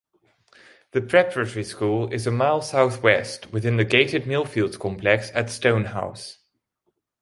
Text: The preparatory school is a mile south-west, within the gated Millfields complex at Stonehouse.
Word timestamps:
The 0.93 1.01
preparatory 1.01 1.63
school 1.63 2.11
is 2.11 2.25
a 2.25 2.31
mile 2.31 2.63
south-west, 2.63 3.53
within 3.53 3.77
the 3.77 3.83
gated 3.83 4.23
Millfields 4.23 4.79
complex 4.79 5.29
at 5.35 5.51
Stonehouse. 5.51 6.39